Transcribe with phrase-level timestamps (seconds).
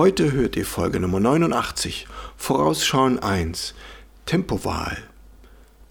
[0.00, 2.06] Heute hört ihr Folge Nummer 89,
[2.38, 3.74] Vorausschauen 1,
[4.24, 4.96] Tempowahl.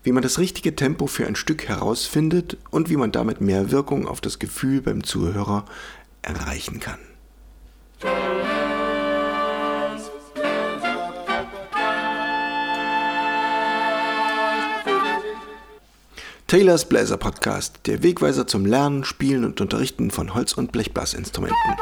[0.01, 4.07] Wie man das richtige Tempo für ein Stück herausfindet und wie man damit mehr Wirkung
[4.07, 5.65] auf das Gefühl beim Zuhörer
[6.23, 6.97] erreichen kann.
[16.47, 21.75] Taylors Bläser Podcast, der Wegweiser zum Lernen, Spielen und Unterrichten von Holz- und Blechblasinstrumenten.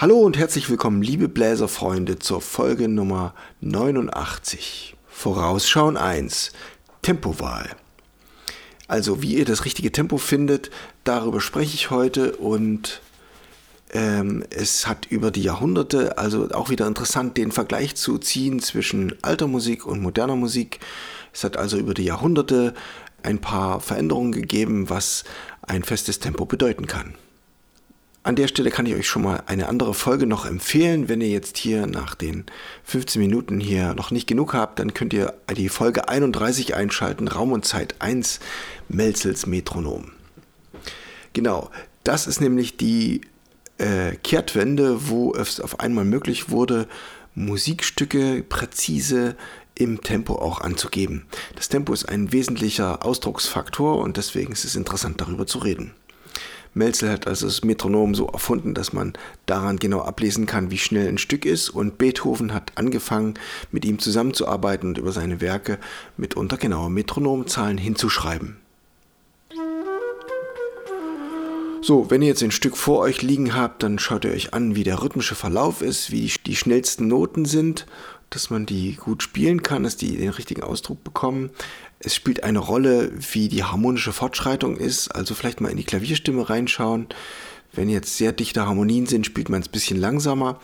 [0.00, 4.96] Hallo und herzlich willkommen, liebe Bläserfreunde, zur Folge Nummer 89.
[5.06, 6.52] Vorausschauen 1.
[7.02, 7.68] Tempowahl.
[8.88, 10.70] Also, wie ihr das richtige Tempo findet,
[11.04, 13.02] darüber spreche ich heute und
[13.92, 19.14] ähm, es hat über die Jahrhunderte, also auch wieder interessant, den Vergleich zu ziehen zwischen
[19.20, 20.80] alter Musik und moderner Musik.
[21.34, 22.72] Es hat also über die Jahrhunderte
[23.22, 25.24] ein paar Veränderungen gegeben, was
[25.60, 27.16] ein festes Tempo bedeuten kann.
[28.22, 31.08] An der Stelle kann ich euch schon mal eine andere Folge noch empfehlen.
[31.08, 32.44] Wenn ihr jetzt hier nach den
[32.84, 37.52] 15 Minuten hier noch nicht genug habt, dann könnt ihr die Folge 31 einschalten, Raum
[37.52, 38.40] und Zeit 1,
[38.90, 40.12] Melzels Metronom.
[41.32, 41.70] Genau,
[42.04, 43.22] das ist nämlich die
[43.78, 46.88] äh, Kehrtwende, wo es auf einmal möglich wurde,
[47.34, 49.34] Musikstücke präzise
[49.74, 51.24] im Tempo auch anzugeben.
[51.56, 55.94] Das Tempo ist ein wesentlicher Ausdrucksfaktor und deswegen ist es interessant darüber zu reden.
[56.72, 59.14] Melzel hat also das Metronom so erfunden, dass man
[59.46, 61.70] daran genau ablesen kann, wie schnell ein Stück ist.
[61.70, 63.34] Und Beethoven hat angefangen,
[63.72, 65.78] mit ihm zusammenzuarbeiten und über seine Werke
[66.16, 68.56] mitunter genaue Metronomzahlen hinzuschreiben.
[71.82, 74.76] So, wenn ihr jetzt ein Stück vor euch liegen habt, dann schaut ihr euch an,
[74.76, 77.86] wie der rhythmische Verlauf ist, wie die schnellsten Noten sind,
[78.30, 81.50] dass man die gut spielen kann, dass die den richtigen Ausdruck bekommen.
[81.98, 85.08] Es spielt eine Rolle, wie die harmonische Fortschreitung ist.
[85.08, 87.08] Also vielleicht mal in die Klavierstimme reinschauen.
[87.72, 90.60] Wenn jetzt sehr dichte Harmonien sind, spielt man es ein bisschen langsamer.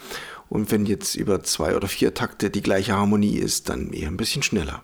[0.48, 4.16] Und wenn jetzt über zwei oder vier Takte die gleiche Harmonie ist, dann eher ein
[4.16, 4.82] bisschen schneller.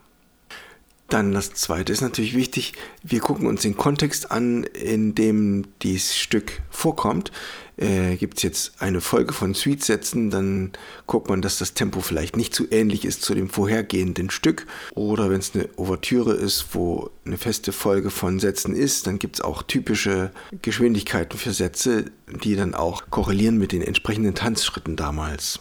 [1.09, 6.17] Dann das zweite ist natürlich wichtig, wir gucken uns den Kontext an, in dem dieses
[6.17, 7.33] Stück vorkommt.
[7.83, 10.73] Äh, Gibt es jetzt eine Folge von Suite-Sätzen, dann
[11.07, 14.67] guckt man, dass das Tempo vielleicht nicht zu ähnlich ist zu dem vorhergehenden Stück.
[14.95, 19.37] Oder wenn es eine Ouvertüre ist, wo eine feste Folge von Sätzen ist, dann gibt
[19.37, 20.31] es auch typische
[20.63, 22.07] Geschwindigkeiten für Sätze,
[22.45, 25.61] die dann auch korrelieren mit den entsprechenden Tanzschritten damals.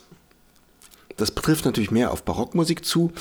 [1.17, 3.11] Das betrifft natürlich mehr auf Barockmusik zu.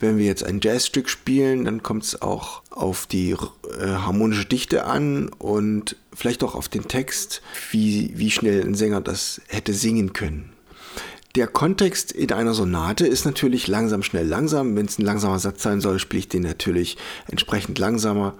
[0.00, 4.86] Wenn wir jetzt ein Jazzstück spielen, dann kommt es auch auf die äh, harmonische Dichte
[4.86, 10.14] an und vielleicht auch auf den Text, wie, wie schnell ein Sänger das hätte singen
[10.14, 10.52] können.
[11.36, 14.74] Der Kontext in einer Sonate ist natürlich langsam, schnell, langsam.
[14.74, 16.96] Wenn es ein langsamer Satz sein soll, spiele ich den natürlich
[17.28, 18.34] entsprechend langsamer.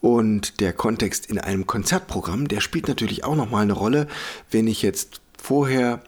[0.00, 4.08] Und der Kontext in einem Konzertprogramm, der spielt natürlich auch nochmal eine Rolle.
[4.50, 6.02] Wenn ich jetzt vorher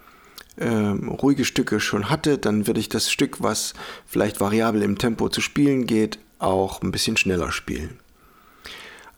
[0.60, 3.74] ähm, ruhige Stücke schon hatte, dann würde ich das Stück, was
[4.06, 7.98] vielleicht variabel im Tempo zu spielen geht, auch ein bisschen schneller spielen.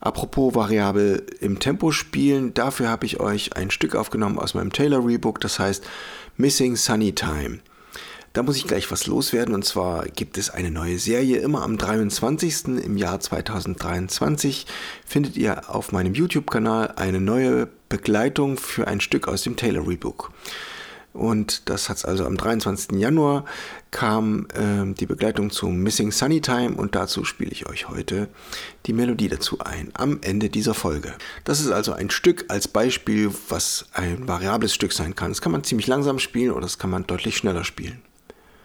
[0.00, 5.06] Apropos variabel im Tempo spielen, dafür habe ich euch ein Stück aufgenommen aus meinem Taylor
[5.06, 5.84] Rebook, das heißt
[6.36, 7.60] Missing Sunny Time.
[8.32, 11.38] Da muss ich gleich was loswerden und zwar gibt es eine neue Serie.
[11.38, 12.82] Immer am 23.
[12.82, 14.66] im Jahr 2023
[15.04, 20.32] findet ihr auf meinem YouTube-Kanal eine neue Begleitung für ein Stück aus dem Taylor Rebook.
[21.12, 22.98] Und das hat es also am 23.
[22.98, 23.44] Januar
[23.90, 28.28] kam äh, die Begleitung zum Missing Sunny Time und dazu spiele ich euch heute
[28.86, 31.12] die Melodie dazu ein am Ende dieser Folge.
[31.44, 35.30] Das ist also ein Stück als Beispiel, was ein variables Stück sein kann.
[35.30, 38.00] Das kann man ziemlich langsam spielen oder das kann man deutlich schneller spielen.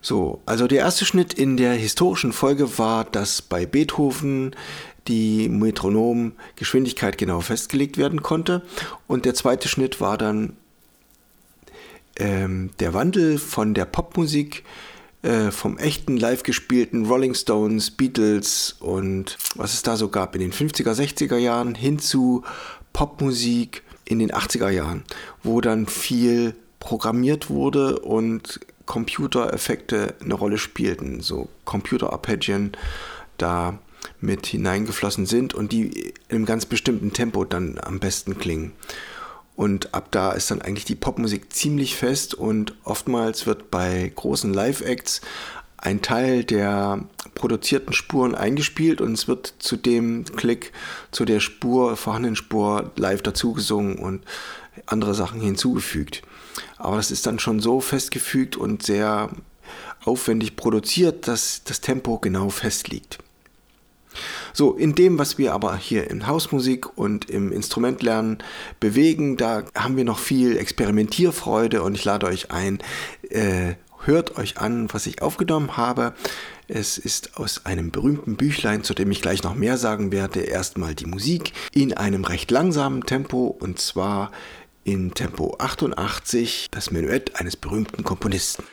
[0.02, 4.56] So, also der erste Schnitt in der historischen Folge war, dass bei Beethoven
[5.09, 8.62] die Metronomgeschwindigkeit genau festgelegt werden konnte
[9.07, 10.56] und der zweite Schnitt war dann
[12.18, 14.64] ähm, der Wandel von der Popmusik,
[15.24, 20.42] äh, vom echten live gespielten Rolling Stones, Beatles und was es da so gab in
[20.42, 22.44] den 50er, 60er Jahren hin zu
[22.94, 25.04] Popmusik in den 80er Jahren,
[25.44, 32.72] wo dann viel programmiert wurde und Computereffekte eine Rolle spielten, so Computerarpeggien
[33.38, 33.78] da
[34.20, 38.72] mit hineingeflossen sind und die in einem ganz bestimmten Tempo dann am besten klingen.
[39.57, 44.54] Und ab da ist dann eigentlich die Popmusik ziemlich fest und oftmals wird bei großen
[44.54, 45.21] Live-Acts
[45.77, 50.74] ein Teil der produzierten Spuren eingespielt und es wird zu dem Klick,
[51.12, 54.24] zu der Spur, vorhandenen Spur live dazugesungen und
[54.86, 56.21] andere Sachen hinzugefügt.
[56.77, 59.30] Aber das ist dann schon so festgefügt und sehr
[60.06, 63.18] aufwendig produziert, dass das Tempo genau fest liegt.
[64.54, 68.39] So, in dem, was wir aber hier in Hausmusik und im Instrumentlernen
[68.80, 72.80] bewegen, da haben wir noch viel Experimentierfreude und ich lade euch ein,
[73.30, 76.13] äh, hört euch an, was ich aufgenommen habe.
[76.68, 80.95] Es ist aus einem berühmten Büchlein, zu dem ich gleich noch mehr sagen werde, erstmal
[80.95, 84.31] die Musik in einem recht langsamen Tempo und zwar
[84.83, 88.63] in Tempo 88, das Menuett eines berühmten Komponisten.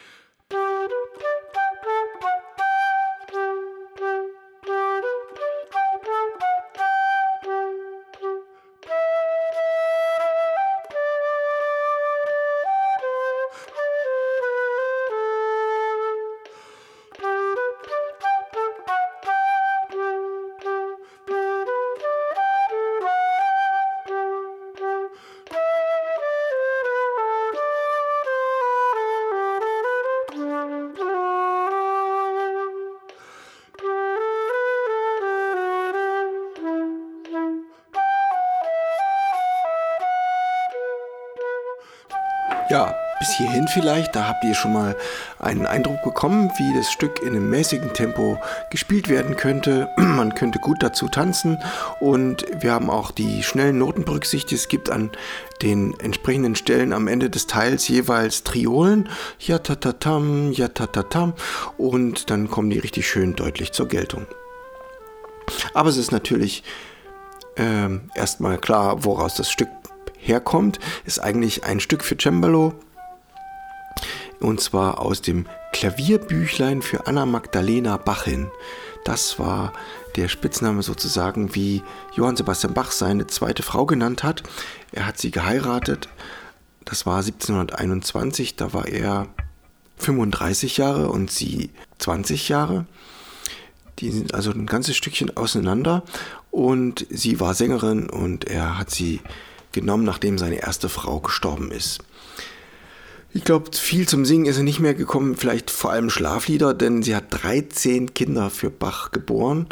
[43.25, 44.95] Bis hierhin vielleicht, da habt ihr schon mal
[45.39, 48.39] einen Eindruck bekommen, wie das Stück in einem mäßigen Tempo
[48.71, 49.89] gespielt werden könnte.
[49.97, 51.57] Man könnte gut dazu tanzen
[52.01, 54.61] und wir haben auch die schnellen Noten berücksichtigt.
[54.61, 55.11] Es gibt an
[55.63, 61.33] den entsprechenden Stellen am Ende des Teils jeweils Triolen, ja tatatam, ja tatatam
[61.79, 64.27] und dann kommen die richtig schön deutlich zur Geltung.
[65.73, 66.63] Aber es ist natürlich
[67.57, 69.71] äh, erstmal klar, woraus das Stück
[70.19, 72.75] herkommt, ist eigentlich ein Stück für Cembalo.
[74.45, 78.51] Und zwar aus dem Klavierbüchlein für Anna Magdalena Bachin.
[79.03, 79.73] Das war
[80.17, 81.83] der Spitzname sozusagen, wie
[82.15, 84.43] Johann Sebastian Bach seine zweite Frau genannt hat.
[84.93, 86.11] Er hat sie geheiratet.
[86.85, 88.57] Das war 1721.
[88.57, 89.29] Da war er
[89.97, 92.85] 35 Jahre und sie 20 Jahre.
[93.99, 96.03] Die sind also ein ganzes Stückchen auseinander.
[96.51, 99.23] Und sie war Sängerin und er hat sie
[99.73, 102.03] genommen, nachdem seine erste Frau gestorben ist.
[103.37, 107.03] Ich glaube, viel zum Singen ist er nicht mehr gekommen, vielleicht vor allem Schlaflieder, denn
[107.03, 109.67] sie hat 13 Kinder für Bach geboren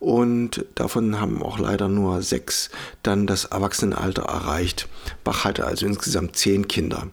[0.00, 2.70] und davon haben auch leider nur sechs
[3.04, 4.88] dann das Erwachsenenalter erreicht.
[5.22, 7.06] Bach hatte also insgesamt zehn Kinder.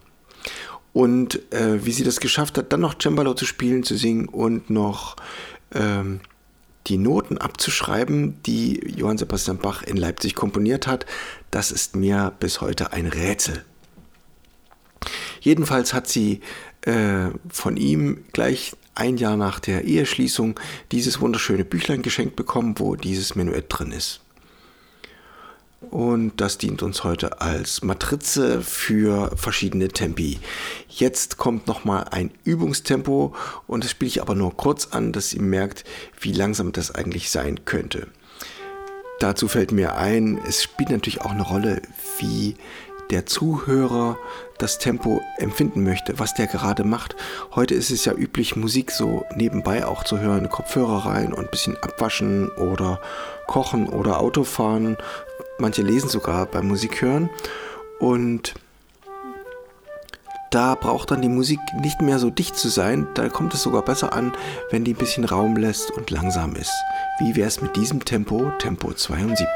[0.92, 4.72] Und äh, wie sie das geschafft hat, dann noch Cembalo zu spielen, zu singen und
[4.72, 5.18] noch
[5.72, 6.20] ähm,
[6.88, 11.06] die Noten abzuschreiben, die Johann Sebastian Bach in Leipzig komponiert hat,
[11.52, 13.64] das ist mir bis heute ein Rätsel.
[15.42, 16.40] Jedenfalls hat sie
[16.82, 20.60] äh, von ihm gleich ein Jahr nach der Eheschließung
[20.92, 24.22] dieses wunderschöne Büchlein geschenkt bekommen, wo dieses Menuett drin ist.
[25.90, 30.40] Und das dient uns heute als Matrize für verschiedene Tempi.
[30.88, 33.36] Jetzt kommt nochmal ein Übungstempo
[33.66, 35.84] und das spiele ich aber nur kurz an, dass ihr merkt,
[36.20, 38.08] wie langsam das eigentlich sein könnte.
[39.20, 41.82] Dazu fällt mir ein, es spielt natürlich auch eine Rolle,
[42.20, 42.56] wie
[43.12, 44.18] der Zuhörer
[44.58, 47.16] das Tempo empfinden möchte, was der gerade macht.
[47.54, 51.52] Heute ist es ja üblich, Musik so nebenbei auch zu hören, Kopfhörer rein und ein
[51.52, 53.00] bisschen abwaschen oder
[53.48, 54.98] kochen oder Autofahren.
[55.60, 57.30] Manche lesen sogar beim Musik hören.
[58.00, 58.54] Und
[60.52, 63.08] da braucht dann die Musik nicht mehr so dicht zu sein.
[63.14, 64.34] Da kommt es sogar besser an,
[64.70, 66.74] wenn die ein bisschen Raum lässt und langsam ist.
[67.20, 69.48] Wie wäre es mit diesem Tempo, Tempo 72?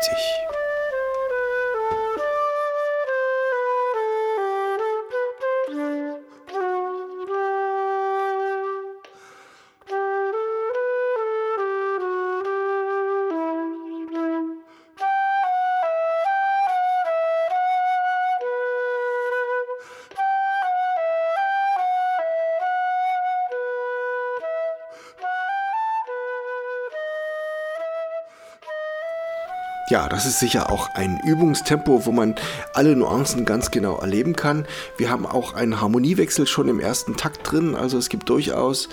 [29.87, 32.33] Ja, das ist sicher auch ein Übungstempo, wo man
[32.73, 34.65] alle Nuancen ganz genau erleben kann.
[34.97, 38.89] Wir haben auch einen Harmoniewechsel schon im ersten Takt drin, also es gibt durchaus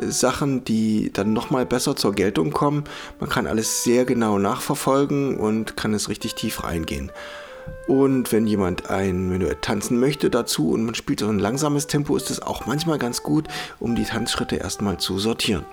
[0.00, 2.84] äh, Sachen, die dann nochmal besser zur Geltung kommen.
[3.18, 7.12] Man kann alles sehr genau nachverfolgen und kann es richtig tief reingehen.
[7.86, 12.16] Und wenn jemand ein Menuett tanzen möchte dazu und man spielt so ein langsames Tempo,
[12.16, 13.46] ist es auch manchmal ganz gut,
[13.78, 15.66] um die Tanzschritte erstmal zu sortieren.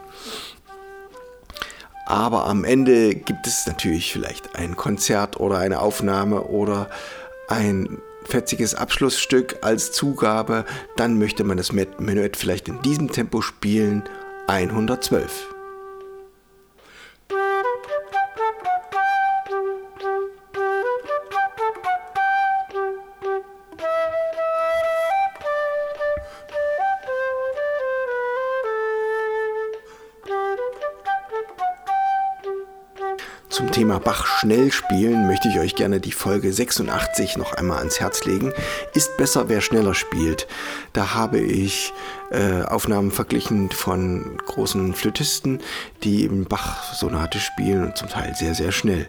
[2.08, 6.90] Aber am Ende gibt es natürlich vielleicht ein Konzert oder eine Aufnahme oder
[7.50, 10.64] ein fetziges Abschlussstück als Zugabe.
[10.96, 14.04] Dann möchte man das Menuett vielleicht in diesem Tempo spielen.
[14.48, 15.57] 112.
[33.58, 38.00] Zum Thema Bach schnell spielen möchte ich euch gerne die Folge 86 noch einmal ans
[38.00, 38.54] Herz legen.
[38.94, 40.46] Ist besser, wer schneller spielt.
[40.94, 41.92] Da habe ich
[42.30, 45.60] äh, Aufnahmen verglichen von großen Flötisten,
[46.04, 49.08] die eben Bach-Sonate spielen und zum Teil sehr, sehr schnell.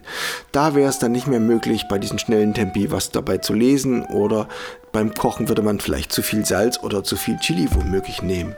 [0.51, 4.07] Da wäre es dann nicht mehr möglich, bei diesen schnellen Tempi was dabei zu lesen
[4.07, 4.49] oder
[4.93, 8.57] beim Kochen würde man vielleicht zu viel Salz oder zu viel Chili womöglich nehmen.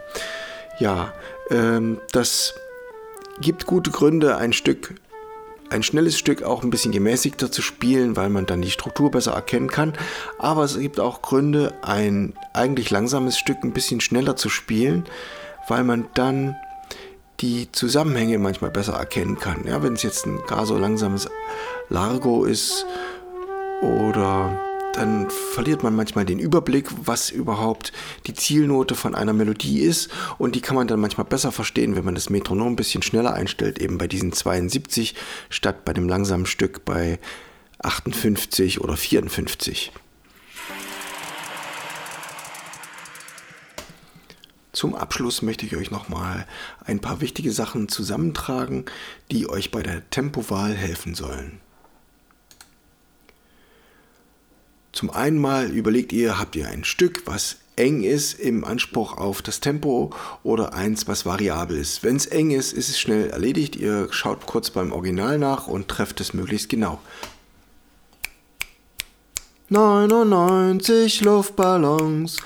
[0.79, 1.13] Ja,
[1.51, 2.55] ähm, das
[3.41, 4.95] gibt gute Gründe, ein Stück
[5.71, 9.33] ein schnelles Stück auch ein bisschen gemäßigter zu spielen, weil man dann die Struktur besser
[9.33, 9.95] erkennen kann.
[10.39, 15.05] Aber es gibt auch Gründe, ein eigentlich langsames Stück ein bisschen schneller zu spielen,
[15.69, 16.57] weil man dann
[17.41, 19.67] die Zusammenhänge manchmal besser erkennen kann.
[19.67, 21.29] Ja, wenn es jetzt ein gar so langsames
[21.89, 22.85] Largo ist
[23.81, 27.93] oder dann verliert man manchmal den Überblick, was überhaupt
[28.27, 30.11] die Zielnote von einer Melodie ist.
[30.39, 33.33] Und die kann man dann manchmal besser verstehen, wenn man das Metronom ein bisschen schneller
[33.33, 35.15] einstellt, eben bei diesen 72
[35.49, 37.19] statt bei dem langsamen Stück bei
[37.83, 39.93] 58 oder 54.
[44.73, 46.47] Zum Abschluss möchte ich euch nochmal
[46.85, 48.85] ein paar wichtige Sachen zusammentragen,
[49.31, 51.61] die euch bei der Tempowahl helfen sollen.
[55.01, 59.41] Zum einen mal überlegt ihr, habt ihr ein Stück, was eng ist im Anspruch auf
[59.41, 60.11] das Tempo
[60.43, 62.05] oder eins, was variabel ist.
[62.05, 63.77] Wenn es eng ist, ist es schnell erledigt.
[63.77, 67.01] Ihr schaut kurz beim Original nach und trefft es möglichst genau.
[69.71, 72.37] 99 Luftballons.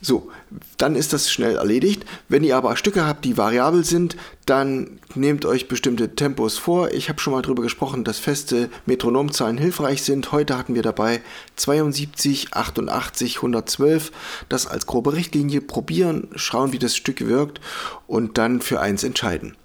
[0.00, 0.30] So,
[0.76, 2.04] dann ist das schnell erledigt.
[2.28, 6.92] Wenn ihr aber Stücke habt, die variabel sind, dann nehmt euch bestimmte Tempos vor.
[6.92, 10.30] Ich habe schon mal darüber gesprochen, dass feste Metronomzahlen hilfreich sind.
[10.30, 11.20] Heute hatten wir dabei
[11.56, 14.12] 72, 88, 112.
[14.48, 17.60] Das als grobe Richtlinie probieren, schauen, wie das Stück wirkt
[18.06, 19.56] und dann für eins entscheiden.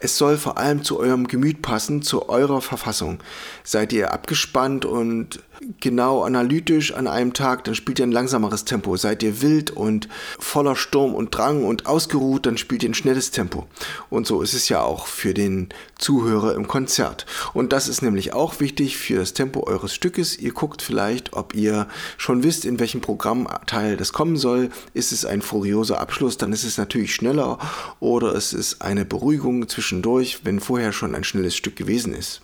[0.00, 3.20] Es soll vor allem zu eurem Gemüt passen, zu eurer Verfassung.
[3.62, 5.38] Seid ihr abgespannt und
[5.80, 8.96] genau analytisch an einem Tag, dann spielt ihr ein langsameres Tempo.
[8.96, 13.30] Seid ihr wild und voller Sturm und Drang und ausgeruht, dann spielt ihr ein schnelles
[13.30, 13.66] Tempo.
[14.10, 17.26] Und so ist es ja auch für den Zuhörer im Konzert.
[17.54, 20.38] Und das ist nämlich auch wichtig für das Tempo eures Stückes.
[20.38, 24.70] Ihr guckt vielleicht, ob ihr schon wisst, in welchem Programmteil das kommen soll.
[24.94, 27.58] Ist es ein furioser Abschluss, dann ist es natürlich schneller
[28.00, 32.42] oder es ist eine Beruhigung zwischendurch, wenn vorher schon ein schnelles Stück gewesen ist.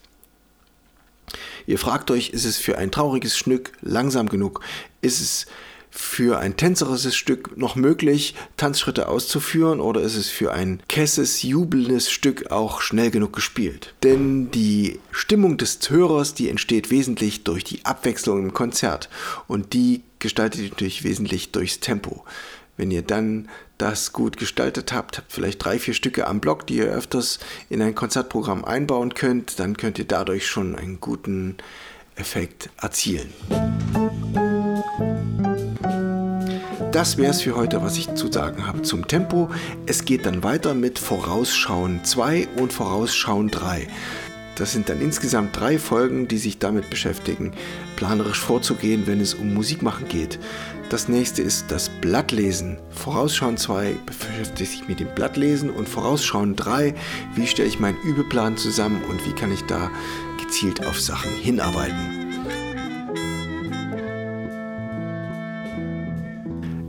[1.68, 4.62] Ihr fragt euch, ist es für ein trauriges Stück langsam genug?
[5.02, 5.46] Ist es
[5.90, 12.10] für ein tänzerisches Stück noch möglich, Tanzschritte auszuführen oder ist es für ein kesses, jubelndes
[12.10, 13.92] Stück auch schnell genug gespielt?
[14.02, 19.10] Denn die Stimmung des Hörers, die entsteht wesentlich durch die Abwechslung im Konzert
[19.46, 22.24] und die gestaltet sich natürlich wesentlich durchs Tempo.
[22.78, 26.76] Wenn ihr dann das gut gestaltet habt, habt vielleicht drei, vier Stücke am Block, die
[26.76, 31.56] ihr öfters in ein Konzertprogramm einbauen könnt, dann könnt ihr dadurch schon einen guten
[32.14, 33.32] Effekt erzielen.
[36.92, 39.50] Das wäre es für heute, was ich zu sagen habe zum Tempo.
[39.86, 43.88] Es geht dann weiter mit Vorausschauen 2 und Vorausschauen 3.
[44.58, 47.52] Das sind dann insgesamt drei Folgen, die sich damit beschäftigen,
[47.96, 50.38] planerisch vorzugehen, wenn es um Musikmachen geht.
[50.90, 52.78] Das nächste ist das Blattlesen.
[52.90, 56.94] Vorausschauen 2 beschäftigt sich mit dem Blattlesen und Vorausschauen 3,
[57.34, 59.90] wie stelle ich meinen Übeplan zusammen und wie kann ich da
[60.40, 62.17] gezielt auf Sachen hinarbeiten.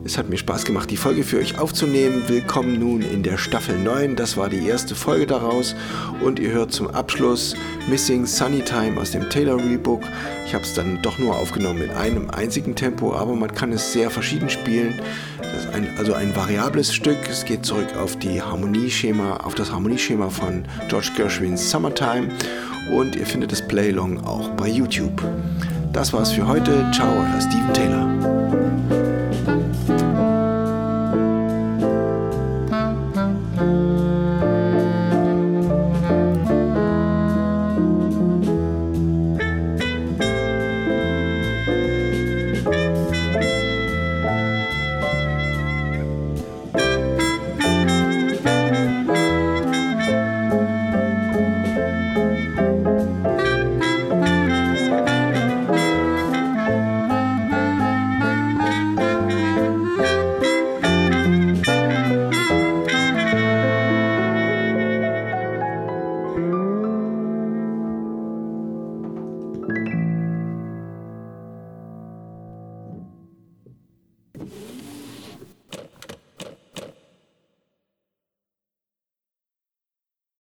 [0.10, 2.24] Es hat mir Spaß gemacht, die Folge für euch aufzunehmen.
[2.26, 4.16] Willkommen nun in der Staffel 9.
[4.16, 5.76] Das war die erste Folge daraus.
[6.24, 7.56] Und ihr hört zum Abschluss
[7.88, 10.02] Missing Sunny Time aus dem Taylor Rebook.
[10.48, 13.94] Ich habe es dann doch nur aufgenommen in einem einzigen Tempo, aber man kann es
[13.94, 15.00] sehr verschieden spielen.
[15.74, 17.20] Ein, also ein variables Stück.
[17.30, 22.30] Es geht zurück auf die Harmonieschema, auf das Harmonieschema von George Gershwins Summertime.
[22.92, 25.22] Und ihr findet das Playlong auch bei YouTube.
[25.94, 26.90] Das war's für heute.
[26.96, 28.99] Ciao, euer Steven Taylor.